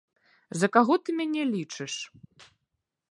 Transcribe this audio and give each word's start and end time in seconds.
За 0.61 0.69
каго 0.77 0.97
ты 1.03 1.15
мяне 1.19 1.43
лічыш? 1.53 1.93